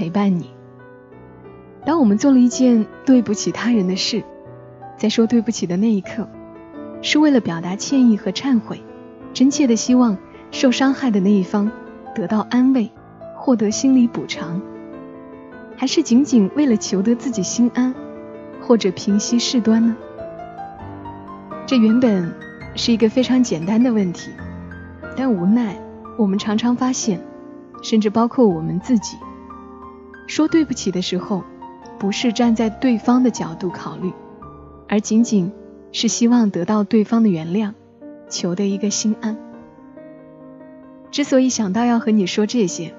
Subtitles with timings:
[0.00, 0.48] 陪伴你。
[1.84, 4.24] 当我们做了一件对不起他人的事，
[4.96, 6.26] 在说对不起的那一刻，
[7.02, 8.82] 是为了表达歉意和忏悔，
[9.34, 10.16] 真切的希望
[10.52, 11.70] 受伤害的那一方
[12.14, 12.90] 得到安慰，
[13.36, 14.62] 获得心理补偿，
[15.76, 17.94] 还是仅仅为了求得自己心安，
[18.62, 19.94] 或者平息事端呢？
[21.66, 22.32] 这原本
[22.74, 24.30] 是一个非常简单的问题，
[25.14, 25.76] 但无奈
[26.16, 27.20] 我们常常发现，
[27.82, 29.18] 甚至包括我们自己，
[30.30, 31.42] 说对不起的时候，
[31.98, 34.12] 不是站在对方的角度考虑，
[34.88, 35.50] 而仅仅
[35.90, 37.74] 是希望得到对方的原谅，
[38.28, 39.36] 求得一个心安。
[41.10, 42.94] 之所以想到要和你说这些，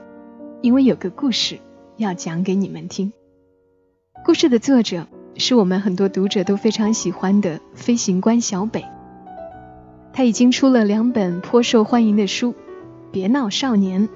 [0.61, 1.59] 因为有个故事
[1.95, 3.13] 要讲给你们听。
[4.25, 5.07] 故事的作者。
[5.37, 8.83] 是我们很多读者都非常喜欢的飞行官小北，
[10.11, 12.51] 他已经出了两本颇受欢迎的书，
[13.13, 14.09] 《别闹少年》，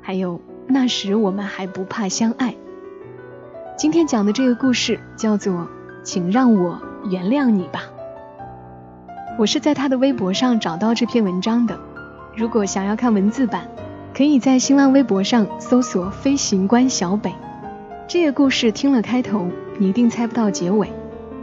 [0.00, 0.36] 还有
[0.70, 2.50] 《那时我们还不怕相爱》。
[3.76, 5.54] 今天讲的这个故事叫做
[6.02, 6.78] 《请让我
[7.10, 7.80] 原谅你吧》。
[9.38, 11.78] 我是在他的微博上找到这篇文章的，
[12.36, 13.66] 如果想要看文字版，
[14.14, 17.32] 可以在新浪微博上搜索“飞行官小北”。
[18.06, 19.48] 这个故事听了开头。
[19.80, 20.90] 你一定猜不到结尾，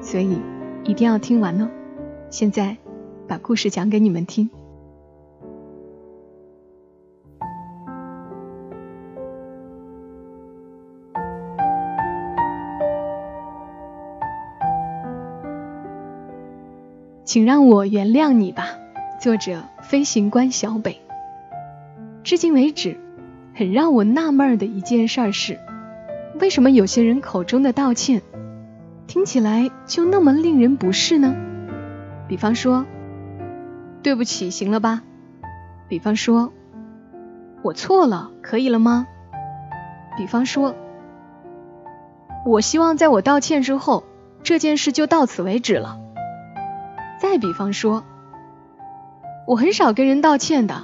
[0.01, 0.37] 所以
[0.83, 1.69] 一定要听完哦。
[2.29, 2.75] 现在
[3.29, 4.49] 把故事讲给你们听。
[17.35, 18.77] 请让我原谅你吧。
[19.19, 21.01] 作者：飞行官小北。
[22.23, 22.97] 至今为止，
[23.53, 25.59] 很让我纳闷的一件事是。
[26.39, 28.21] 为什么有些人口中的道歉
[29.05, 31.35] 听起来就那么令人不适呢？
[32.29, 32.85] 比方说，
[34.01, 35.01] 对不起，行了吧？
[35.89, 36.53] 比方说，
[37.63, 39.07] 我错了，可以了吗？
[40.15, 40.73] 比方说，
[42.45, 44.05] 我希望在我道歉之后，
[44.41, 45.99] 这件事就到此为止了。
[47.25, 48.03] 再比方说，
[49.45, 50.83] 我很少跟人道歉的，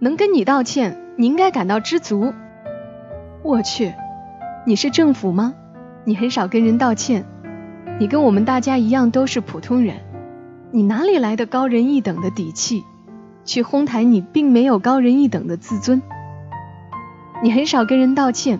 [0.00, 2.32] 能跟你道歉，你应该感到知足。
[3.44, 3.92] 我去。
[4.64, 5.54] 你是政府吗？
[6.04, 7.24] 你很少跟人道歉，
[8.00, 9.98] 你跟我们大家一样都是普通人，
[10.72, 12.82] 你哪里来的高人一等的底气，
[13.44, 16.02] 去哄抬你并没有高人一等的自尊？
[17.44, 18.58] 你很少跟人道歉，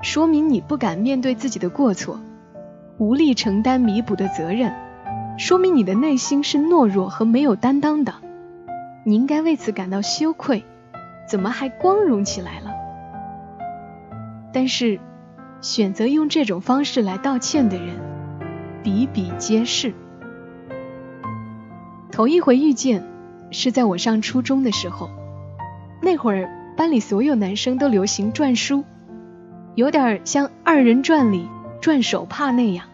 [0.00, 2.18] 说明你不敢面对自己的过错，
[2.98, 4.72] 无力承担弥补的责任，
[5.42, 8.14] 说明你的内心是懦弱和没有担当的，
[9.02, 10.64] 你应该为此感到羞愧，
[11.28, 12.70] 怎么还光荣起来了？
[14.52, 15.00] 但是。
[15.60, 17.94] 选择用这种方式来道歉的人
[18.82, 19.94] 比比皆是。
[22.10, 23.04] 头一回遇见
[23.52, 25.08] 是在我上初中的时候，
[26.00, 28.82] 那会儿班里所有男生都流行篆书，
[29.76, 31.48] 有点像二人转里
[31.80, 32.86] 转手帕那样，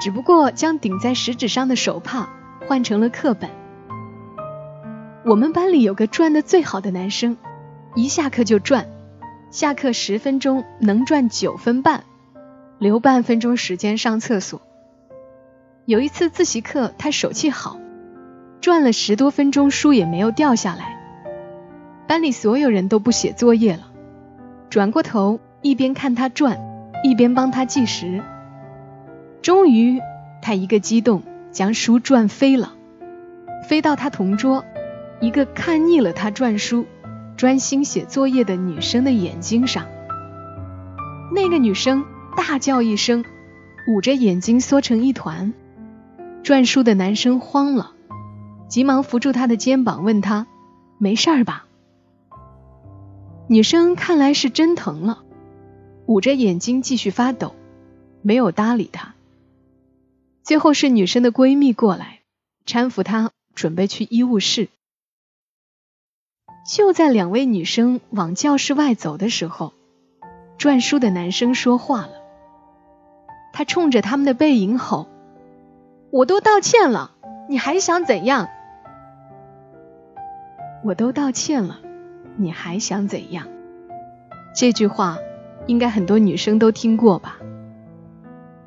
[0.00, 2.28] 只不过将顶在食指上的手帕
[2.66, 3.50] 换成了课本。
[5.24, 7.36] 我们班里有个转的最好的男生，
[7.94, 8.86] 一下课就转。
[9.50, 12.04] 下课十分钟能转九分半，
[12.78, 14.60] 留半分钟时间上厕所。
[15.86, 17.78] 有一次自习课，他手气好，
[18.60, 20.98] 转了十多分钟书也没有掉下来。
[22.06, 23.90] 班里所有人都不写作业了，
[24.70, 26.58] 转过头一边看他转，
[27.02, 28.22] 一边帮他计时。
[29.42, 30.00] 终于，
[30.42, 31.22] 他一个激动，
[31.52, 32.74] 将书转飞了，
[33.68, 34.64] 飞到他同桌，
[35.20, 36.86] 一个看腻了他转书。
[37.36, 39.86] 专心写作业的女生的眼睛上，
[41.32, 42.04] 那个女生
[42.36, 43.24] 大叫一声，
[43.86, 45.54] 捂着眼睛缩成一团。
[46.42, 47.92] 转书的男生慌了，
[48.66, 50.48] 急忙扶住她的肩膀，问她
[50.98, 51.66] ：“没事儿吧？”
[53.46, 55.22] 女生看来是真疼了，
[56.06, 57.54] 捂着眼睛继续发抖，
[58.20, 59.14] 没有搭理他。
[60.48, 62.20] 最后是女生的闺蜜过来
[62.64, 64.70] 搀扶她，准备去医务室。
[66.66, 69.74] 就在两位女生往教室外走的时候，
[70.56, 72.12] 转书的男生说话了。
[73.52, 75.06] 他冲着他们的背影吼
[76.10, 77.10] ：“我都道歉了，
[77.50, 78.48] 你还想怎样？
[80.82, 81.78] 我都道歉了，
[82.38, 83.48] 你还想怎样？”
[84.56, 85.18] 这句话
[85.66, 87.37] 应该很多女生都听过吧？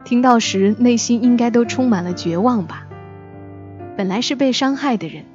[0.03, 2.87] 听到时内心应该都充满了绝望吧？
[3.97, 5.25] 本来是被伤害的人，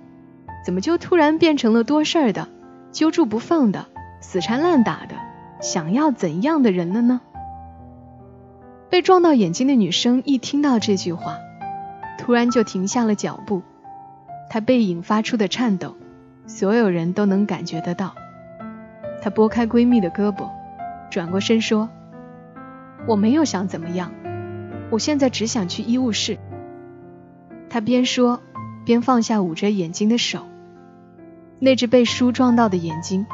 [0.65, 2.49] 怎么就突然变成了多事儿的、
[2.91, 3.87] 揪住不放的、
[4.21, 5.15] 死缠烂打的、
[5.61, 7.21] 想要怎样的人了呢？
[8.89, 11.37] 被撞到眼睛的女生一听到这句话，
[12.19, 13.63] 突然就停下了脚步，
[14.49, 15.97] 她背影发出的颤抖，
[16.47, 18.15] 所有人都能感觉得到。
[19.23, 20.49] 她拨开闺蜜的胳膊，
[21.11, 21.89] 转过身说
[23.07, 24.13] ：“我没有想怎么样，
[24.91, 26.39] 我现在只想去医务室。”
[27.71, 28.41] 他边说
[28.85, 30.47] 边放下捂着眼睛的手，
[31.59, 33.27] 那只被书撞到的眼睛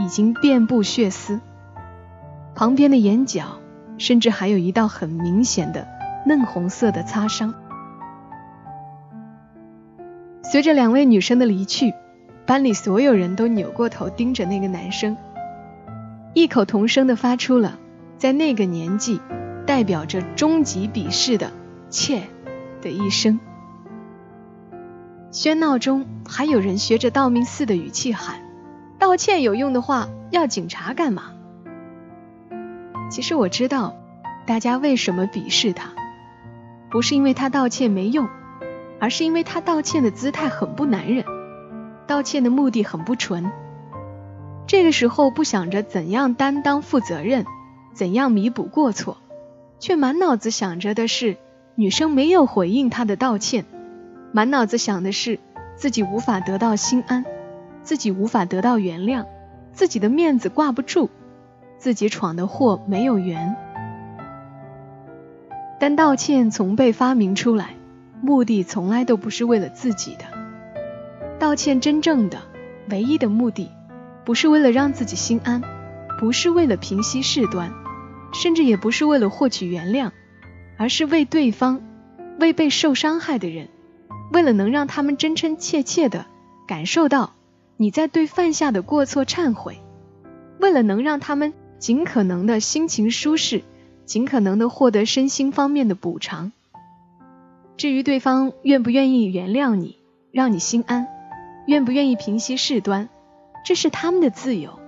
[0.00, 1.40] 已经遍布血丝，
[2.54, 3.60] 旁边的眼角。
[3.96, 5.86] 甚至还有一道很明显的
[6.26, 7.54] 嫩红色的擦伤。
[10.42, 11.94] 随着两位女生的离去，
[12.44, 15.16] 班里所有人都扭过头盯着那个男生，
[16.34, 17.78] 异口同声的发出了
[18.18, 19.20] 在那个年纪
[19.66, 21.50] 代表着终极鄙视的
[21.90, 22.22] “切”
[22.82, 23.40] 的一声。
[25.32, 28.36] 喧闹中还有人学着道明寺的语气喊
[28.98, 31.32] ：“道歉有用的话，要警察干嘛？”
[33.10, 33.96] 其实我知道，
[34.46, 35.90] 大家为什么鄙视他，
[36.90, 38.28] 不是因为他道歉没用，
[39.00, 41.24] 而是因为他道歉的姿态很不男人，
[42.06, 43.50] 道歉的目的很不纯。
[44.66, 47.44] 这个时候不想着怎样担当负责任，
[47.92, 49.18] 怎样弥补过错，
[49.84, 51.36] 却满脑子想着的是
[51.74, 53.66] 女生没有回应他的道歉，
[54.32, 55.38] 满脑子想的是
[55.76, 57.26] 自己无法得到心安，
[57.82, 59.26] 自己无法得到原谅，
[59.72, 61.10] 自己的面子挂不住。
[61.76, 63.56] 自己闯的祸没有缘，
[65.78, 67.74] 但道歉从被发明出来，
[68.22, 70.24] 目的从来都不是为了自己的。
[71.38, 72.38] 道歉真正的、
[72.88, 73.70] 唯一的目的，
[74.24, 75.60] 不是为了让自己心安，
[76.18, 77.70] 不是为了平息事端，
[78.34, 80.10] 甚至也不是为了获取原谅，
[80.76, 81.80] 而是为对方、
[82.38, 83.68] 为被受伤害的人，
[84.32, 86.26] 为了能让他们真真切切的
[86.68, 87.32] 感受到
[87.78, 89.78] 你在对犯下的过错忏悔，
[90.60, 91.54] 为了能让他们。
[91.76, 93.62] 尽可能的心情舒适，
[94.06, 96.50] 尽可能的获得身心方面的补偿。
[97.76, 99.98] 至于对方愿不愿意原谅你，
[100.32, 101.06] 让你心安，
[101.66, 103.10] 愿不愿意平息事端，
[103.66, 104.78] 这是他们的自由。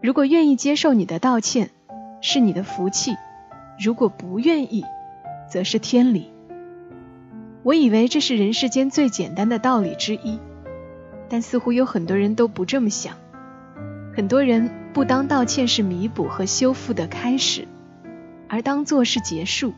[0.00, 1.68] 如果愿意接受你的道歉，
[2.26, 3.16] 是你的福气；
[3.78, 4.82] 如果不愿意，
[5.46, 6.30] 则是天理。
[7.62, 10.38] 我以为这是人世间最简单的道理之一，
[11.28, 13.18] 但似乎有很多人都不这么想。
[14.16, 17.68] 很多人不当道歉是弥补和修复的开始，
[18.48, 19.74] 而当做是结束。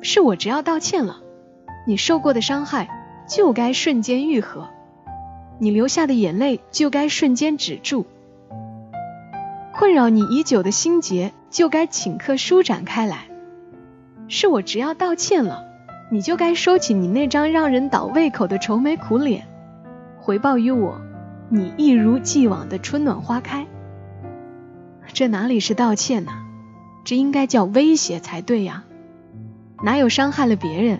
[0.00, 1.20] 是我只要道歉了，
[1.86, 2.88] 你受过的伤害
[3.28, 4.70] 就该瞬间愈合，
[5.58, 8.06] 你流下的眼泪就该瞬间止住，
[9.78, 13.28] 困扰你已久的心结就该顷刻舒展开来。
[14.26, 15.62] 是我只要道歉了，
[16.10, 19.46] 你就该收起你那张让人倒胃口的愁眉苦脸，
[20.18, 21.00] 回报于我。
[21.48, 23.68] 你一如既往的春暖花开，
[25.12, 26.32] 这哪里是道歉呢？
[27.04, 28.82] 这应该叫威胁才对呀！
[29.84, 30.98] 哪有伤害了别人，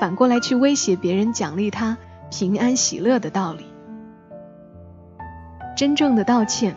[0.00, 1.98] 反过来去威胁别人，奖励他
[2.30, 3.66] 平安喜乐的道理？
[5.76, 6.74] 真正的道歉，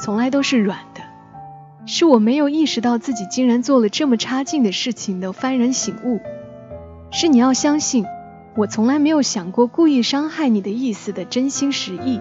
[0.00, 1.02] 从来都是软的，
[1.86, 6.20] 是我没有意识到自己竟然做了这么差劲的事情的幡然醒悟。
[7.10, 8.04] 是你要相信，
[8.56, 12.20] 我从来没有想过故意伤害你的意思的真心实意。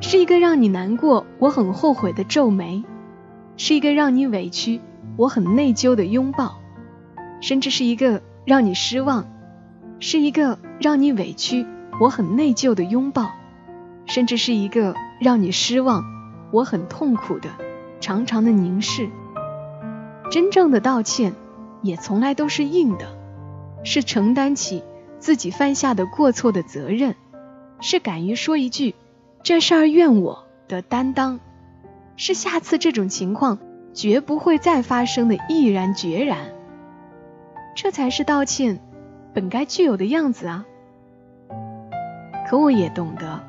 [0.00, 2.84] 是一个让你难过、我很后悔的皱眉，
[3.56, 4.80] 是一个让你委屈、
[5.16, 6.58] 我很内疚的拥抱，
[7.40, 9.26] 甚至是一个让你失望，
[10.00, 11.66] 是一个让你委屈、
[12.00, 13.30] 我很内疚的拥抱，
[14.06, 16.04] 甚至是一个让你失望、
[16.50, 17.48] 我很痛苦的
[18.00, 19.08] 长长的凝视。
[20.30, 21.34] 真正的道歉
[21.82, 23.06] 也从来都是硬的，
[23.84, 24.82] 是承担起
[25.18, 27.14] 自己犯下的过错的责任，
[27.80, 28.94] 是敢于说一句。
[29.42, 31.40] 这事儿怨我的担当，
[32.16, 33.58] 是下次这种情况
[33.92, 36.38] 绝不会再发生的毅然决然。
[37.74, 38.80] 这才是道歉
[39.34, 40.64] 本该具有的样子啊！
[42.48, 43.40] 可我也懂得，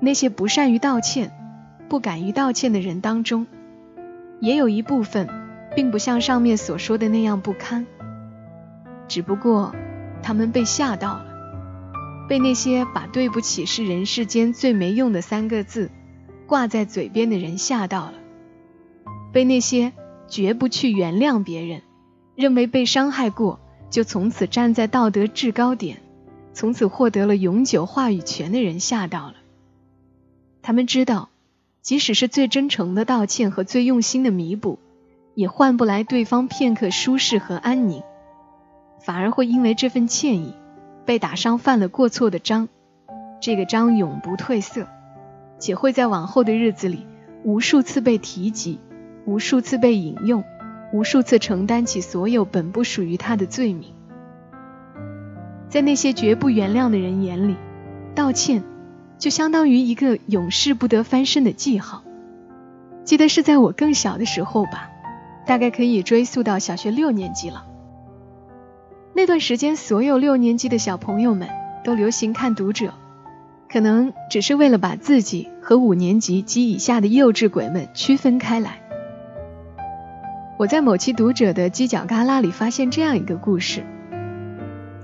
[0.00, 1.30] 那些不善于道歉、
[1.88, 3.46] 不敢于道歉的人当中，
[4.40, 5.28] 也有一部分
[5.76, 7.86] 并不像上面所说的那样不堪，
[9.08, 9.74] 只不过
[10.22, 11.26] 他们被吓到了。
[12.28, 15.90] 被那些把“对不起是人世间最没用的三个字”
[16.46, 18.14] 挂在嘴边的人吓到了，
[19.32, 19.92] 被那些
[20.28, 21.82] 绝不去原谅别人、
[22.36, 25.98] 认为被伤害过就从此站在道德制高点、
[26.54, 29.34] 从此获得了永久话语权的人吓到了。
[30.62, 31.28] 他们知道，
[31.80, 34.78] 即使是最真诚的道歉和最用心的弥补，
[35.34, 38.02] 也换不来对方片刻舒适和安宁，
[39.00, 40.54] 反而会因为这份歉意
[41.06, 42.68] 被打上犯了过错的章，
[43.40, 44.86] 这个章永不褪色，
[45.58, 47.06] 且会在往后的日子里
[47.42, 48.78] 无数次被提及，
[49.24, 50.44] 无数次被引用，
[50.92, 53.94] 无数次承担起所有本不属于他的罪名。
[55.70, 57.56] 在那些绝不原谅的人眼里，
[58.14, 58.62] 道歉
[59.20, 62.02] 就相当于一个永世不得翻身的记号。
[63.04, 64.90] 记得是在我更小的时候吧，
[65.46, 67.66] 大概可以追溯到小学六年级了。
[69.12, 71.48] 那段时间，所有六年级的小朋友们
[71.84, 72.86] 都流行看《读者》，
[73.70, 78.80] 可能只是为了把自己和五年级及以下的幼稚鬼们区分开来。
[80.58, 83.84] 我在某期《读者》的犄角旮旯里发现这样一个故事。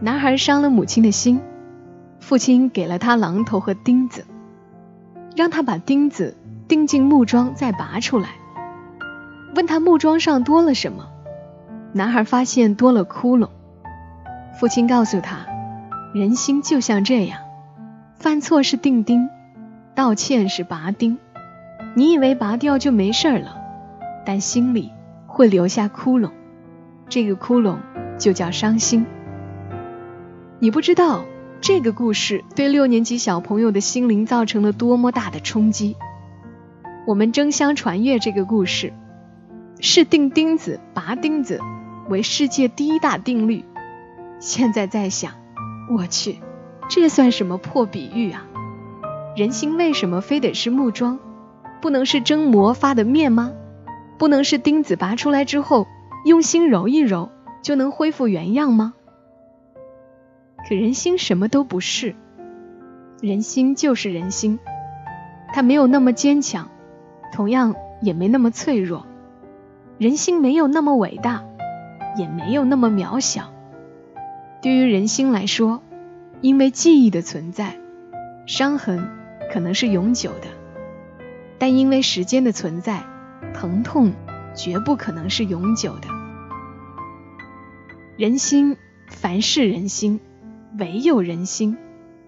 [0.00, 1.40] 男孩伤了母亲的心，
[2.20, 4.24] 父亲给了他榔头和钉子，
[5.36, 8.30] 让他把钉子钉进木桩再拔出来。
[9.54, 11.08] 问他木桩上多了什么，
[11.92, 13.48] 男孩发现多了窟窿。
[14.58, 15.46] 父亲告诉他，
[16.14, 17.40] 人心就像这样，
[18.16, 19.28] 犯错是钉钉，
[19.94, 21.18] 道歉是拔钉。
[21.94, 23.56] 你以为拔掉就没事了，
[24.24, 24.92] 但心里
[25.26, 26.30] 会留下窟窿，
[27.08, 27.76] 这个窟窿
[28.18, 29.06] 就叫伤心。
[30.58, 31.22] 你不知道
[31.60, 35.96] 这个故事对六年级小朋友的心灵造成了多么大的冲击。
[37.06, 38.92] 我们争相传阅这个故事，
[39.80, 41.60] 是钉钉子拔钉子
[42.08, 43.64] 为世界第一大定律。
[44.38, 45.32] 现在在想，
[45.96, 46.38] 我去，
[46.88, 48.44] 这算什么破比喻啊？
[49.36, 51.18] 人心为什么非得是木桩？
[51.80, 53.52] 不能是蒸馍发的面吗？
[54.18, 55.86] 不能是钉子拔出来之后
[56.24, 57.30] 用心揉一揉
[57.62, 58.94] 就能恢复原样吗？
[60.68, 62.16] 可人心什么都不是，
[63.20, 64.58] 人心就是人心，
[65.52, 66.68] 它没有那么坚强，
[67.32, 69.06] 同样也没那么脆弱。
[69.96, 71.44] 人心没有那么伟大，
[72.18, 73.52] 也没有那么渺小。
[74.60, 75.82] 对于人心来说，
[76.40, 77.78] 因为记忆的存在，
[78.46, 79.08] 伤痕
[79.52, 80.48] 可能是永久的；
[81.58, 83.04] 但因为时间的存在，
[83.54, 84.12] 疼痛
[84.56, 86.08] 绝不可能是永久的。
[88.16, 90.18] 人心，凡是人心。
[90.78, 91.76] 唯有人心，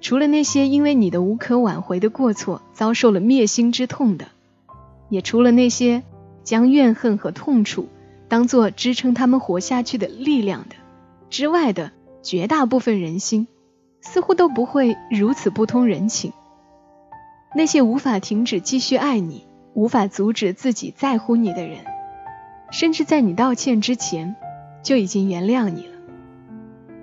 [0.00, 4.28] 除了那些因为你的无可挽回的过错遭受了灭心之痛的，
[5.08, 6.02] 也除了那些
[6.44, 7.88] 将怨恨和痛楚
[8.28, 10.76] 当做支撑他们活下去的力量的
[11.30, 11.92] 之外的
[12.22, 13.46] 绝大部分人心，
[14.00, 16.32] 似乎都不会如此不通人情。
[17.54, 21.78] 那些无法停止继续爱你、无法阻止自己在乎你的人，
[22.70, 24.36] 甚至在你道歉之前
[24.82, 25.92] 就已经原谅你了。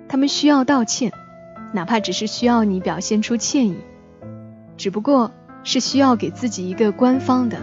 [0.08, 1.12] 他们需要道歉。
[1.72, 3.76] 哪怕只是需要你表现出歉意，
[4.76, 5.32] 只不过
[5.64, 7.58] 是需要给自己一个官方的、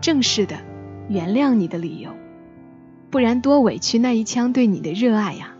[0.00, 0.56] 正式的
[1.08, 2.10] 原谅你的理由，
[3.10, 5.54] 不然多委屈那一腔对你的热爱呀！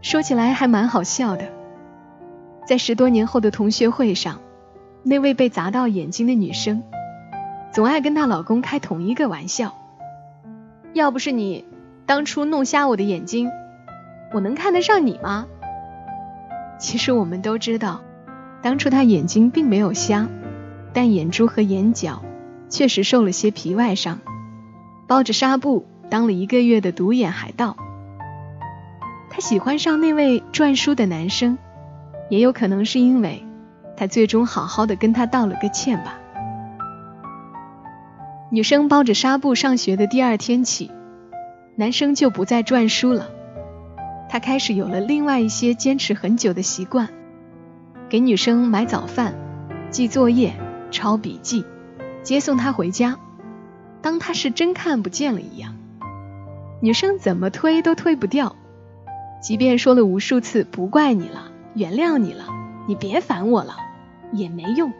[0.00, 1.50] 说起来还蛮好笑的，
[2.66, 4.40] 在十多年后的同学会上，
[5.02, 6.82] 那位被砸到眼睛的女生，
[7.72, 9.74] 总爱跟她老公开同一个玩笑：
[10.92, 11.64] 要不是你
[12.06, 13.50] 当初弄瞎我的眼睛，
[14.32, 15.46] 我能看得上你吗？
[16.84, 18.02] 其实我们都知道，
[18.60, 20.28] 当初他眼睛并没有瞎，
[20.92, 22.22] 但眼珠和眼角
[22.68, 24.20] 确实受了些皮外伤，
[25.06, 27.78] 包着纱布当了一个月的独眼海盗。
[29.30, 31.56] 他喜欢上那位篆书的男生，
[32.28, 33.46] 也有可能是因为
[33.96, 36.18] 他最终好好的跟他道了个歉吧。
[38.50, 40.90] 女生包着纱布上学的第二天起，
[41.76, 43.30] 男生就不再篆书了。
[44.34, 47.08] 他开始有了另外一些坚持很久的习惯，
[48.08, 49.32] 给女生买早饭、
[49.92, 50.56] 记作业、
[50.90, 51.64] 抄笔记、
[52.24, 53.16] 接送她回家，
[54.02, 55.76] 当她是真看不见了一样。
[56.80, 58.56] 女生怎么推都推不掉，
[59.40, 62.46] 即便说了无数次不怪你了、原谅你了、
[62.88, 63.76] 你别烦我了，
[64.32, 64.92] 也没用。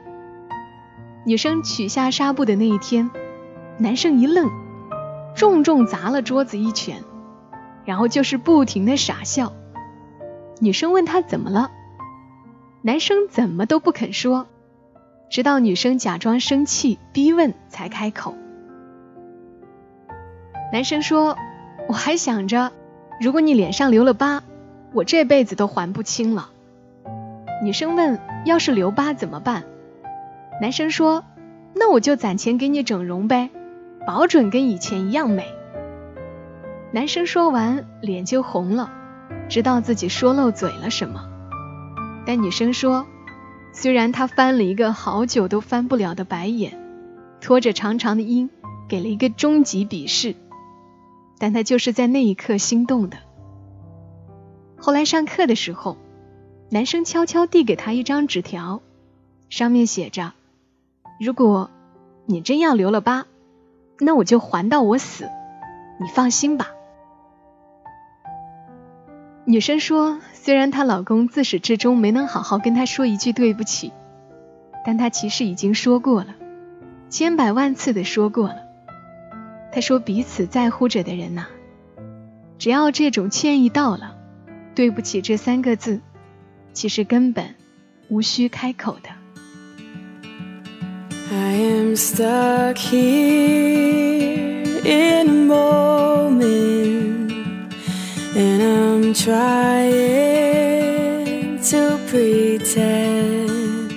[1.27, 3.11] 女生取下纱布的那一天，
[3.79, 4.49] 男生一愣，
[5.35, 7.03] 重重砸了桌子一拳。
[7.85, 9.53] 然后就是不停的傻笑，
[10.61, 11.71] 女生问他怎么了，
[12.83, 14.47] 男生怎么都不肯说，
[15.31, 18.35] 直到女生假装生气逼问才开口。
[20.73, 21.37] 男生说
[21.89, 22.73] ：“我还想着，
[23.21, 24.43] 如果你脸上留了疤，
[24.93, 26.51] 我这辈子都还不清了。”
[27.63, 29.65] 女生问：“要是留疤怎么办？”
[30.61, 31.25] 男生说
[31.75, 33.51] ：“那我就攒钱给你整容呗，
[34.07, 35.47] 保准跟以前一样美。”
[36.95, 38.89] 男生说完，脸就红了，
[39.49, 41.29] 知道自己说漏嘴了什么。
[42.25, 43.05] 但女生说，
[43.73, 46.79] 虽然他翻了一个好久都翻不了的白眼，
[47.41, 48.49] 拖着长长的音
[48.89, 50.37] 给了一个终极鄙视，
[51.37, 53.17] 但他就是在那一刻心动的。
[54.77, 55.97] 后来上课的时候，
[56.71, 58.83] 男生悄悄递给他一张纸条，
[59.51, 60.33] 上面写着
[61.19, 61.71] ：“如果
[62.27, 63.27] 你真要留了疤，
[63.99, 65.29] 那我就还到我死，
[66.01, 66.69] 你放心吧。”
[69.47, 73.93] 女生说，虽然她老公自始至终没能好好跟她说一句对不起，
[74.87, 76.35] 但她其实已经说过了，
[77.11, 78.57] 千百万次的说过了。
[79.71, 81.47] 她说，彼此在乎着的人呐，
[82.59, 84.17] 只要这种歉意到了，
[84.75, 86.01] 对不起这三个字，
[86.73, 87.55] 其实根本
[88.09, 89.11] 无需开口的。
[91.31, 93.05] I am stuck here
[94.85, 97.04] in a moment, and
[99.17, 99.39] Trying
[101.71, 103.93] to pretend.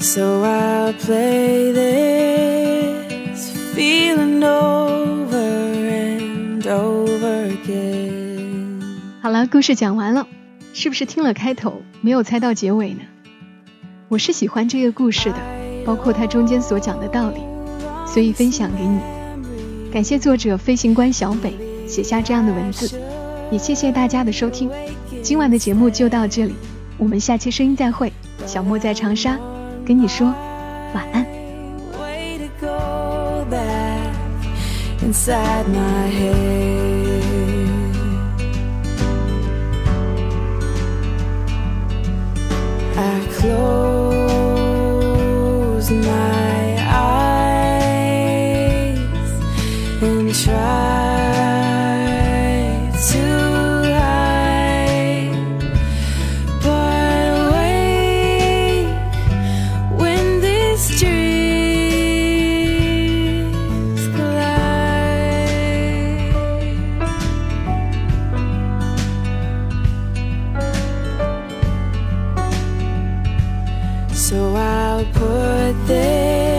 [0.00, 8.80] So I'll play this feeling over and over again.
[9.20, 10.26] 好了，故事讲完了，
[10.72, 13.02] 是不是听了开头没有猜到结尾呢？
[14.08, 15.36] 我是喜欢这个故事的，
[15.84, 17.40] 包括它中间所讲的道理，
[18.06, 18.98] 所以分享给你。
[19.92, 21.54] 感谢作者飞行官小北
[21.86, 22.98] 写下这样的文字，
[23.52, 24.68] 也谢谢大家的收听。
[25.22, 26.54] 今晚的节目就到这里，
[26.96, 28.12] 我们下期声音再会。
[28.46, 29.38] 小莫在长沙
[29.86, 30.26] 跟你说
[30.94, 31.26] 晚安。
[35.04, 36.71] inside my head.
[75.02, 76.51] I'll put this